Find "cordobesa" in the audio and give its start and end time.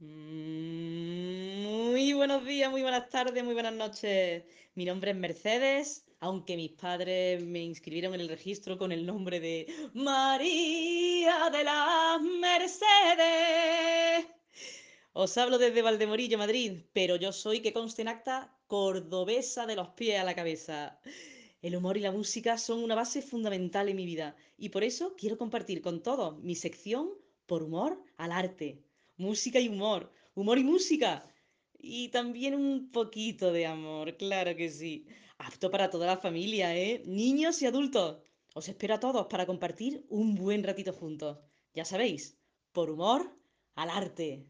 18.68-19.66